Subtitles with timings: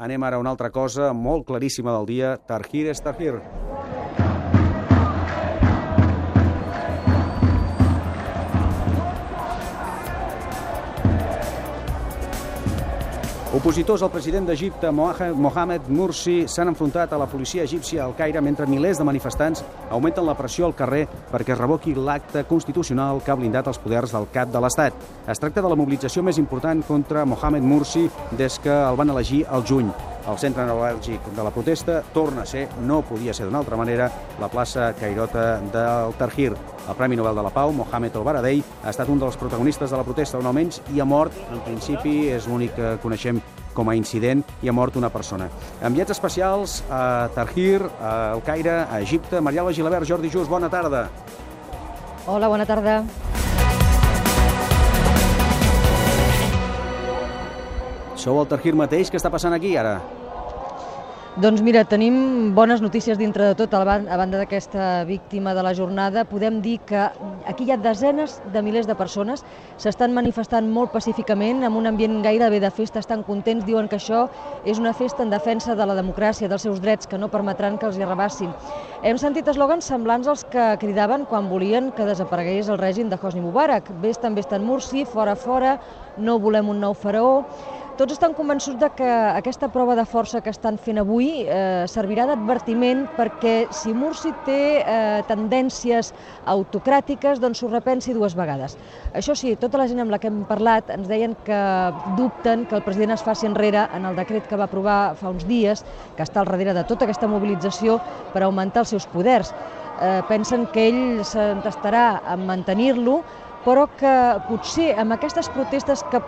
[0.00, 2.36] anem ara a una altra cosa molt claríssima del dia.
[2.48, 3.36] Tarhir és Tarhir.
[13.50, 18.68] Opositors al president d'Egipte, Mohamed Mursi, s'han enfrontat a la policia egípcia al Caire mentre
[18.70, 23.38] milers de manifestants augmenten la pressió al carrer perquè es revoqui l'acte constitucional que ha
[23.40, 24.94] blindat els poders del cap de l'Estat.
[25.26, 28.06] Es tracta de la mobilització més important contra Mohamed Mursi
[28.38, 29.90] des que el van elegir al juny.
[30.28, 34.10] El centre neuràlgic de la protesta torna a ser, no podia ser d'una altra manera,
[34.40, 36.52] la plaça Cairota del Tarhir.
[36.88, 39.96] El Premi Nobel de la Pau, Mohamed El Baradei, ha estat un dels protagonistes de
[39.96, 43.40] la protesta, un almenys, i ha mort, en principi, és l'únic que coneixem
[43.74, 45.48] com a incident, i ha mort una persona.
[45.86, 49.40] Enviats especials a Tarhir, al Caire, a Egipte.
[49.40, 51.08] Mariala Gilabert, Jordi Just, bona tarda.
[52.26, 53.00] Hola, bona tarda.
[58.20, 59.08] Sou el Tarhir mateix?
[59.08, 59.94] Què està passant aquí ara?
[61.40, 63.72] Doncs mira, tenim bones notícies dintre de tot.
[63.72, 67.06] A banda d'aquesta víctima de la jornada, podem dir que
[67.48, 69.44] aquí hi ha desenes de milers de persones,
[69.80, 74.26] s'estan manifestant molt pacíficament, amb un ambient gairebé de festa, estan contents, diuen que això
[74.68, 77.88] és una festa en defensa de la democràcia, dels seus drets, que no permetran que
[77.88, 78.52] els hi rebassin.
[79.00, 83.40] Hem sentit eslògans semblants als que cridaven quan volien que desaparegués el règim de Hosni
[83.40, 83.88] Mubarak.
[84.02, 85.78] Ves també estan Mursi, fora fora,
[86.18, 87.46] no volem un nou faraó.
[88.00, 89.06] Tots estan convençuts de que
[89.36, 94.60] aquesta prova de força que estan fent avui eh, servirà d'advertiment perquè si Mursi té
[94.80, 96.08] eh, tendències
[96.48, 98.78] autocràtiques, doncs s'ho repensi dues vegades.
[99.12, 101.60] Això sí, tota la gent amb la que hem parlat ens deien que
[102.16, 105.44] dubten que el president es faci enrere en el decret que va aprovar fa uns
[105.44, 105.84] dies,
[106.16, 108.00] que està al darrere de tota aquesta mobilització
[108.32, 109.52] per augmentar els seus poders.
[110.00, 113.20] Eh, pensen que ell s'entestarà en mantenir-lo,
[113.60, 116.24] però que potser amb aquestes protestes que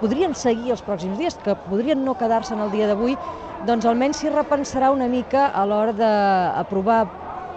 [0.00, 3.16] podrien seguir els pròxims dies, que podrien no quedar-se en el dia d'avui,
[3.64, 7.04] doncs almenys s'hi repensarà una mica a l'hora d'aprovar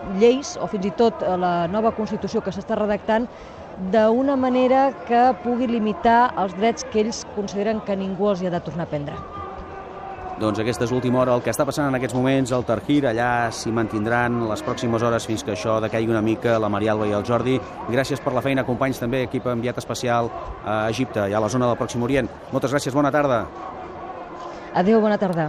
[0.08, 3.28] lleis o fins i tot la nova Constitució que s'està redactant
[3.78, 8.54] d'una manera que pugui limitar els drets que ells consideren que ningú els hi ha
[8.54, 9.18] de tornar a prendre.
[10.38, 11.34] Doncs aquesta és l'última hora.
[11.34, 15.26] El que està passant en aquests moments al Tarhir, allà s'hi mantindran les pròximes hores
[15.26, 17.56] fins que això decaigui una mica, la Marialba i el Jordi.
[17.90, 20.30] Gràcies per la feina, companys, també, equip enviat especial
[20.64, 22.30] a Egipte i a la zona del Pròxim Orient.
[22.54, 23.46] Moltes gràcies, bona tarda.
[24.78, 25.46] Adéu, bona tarda.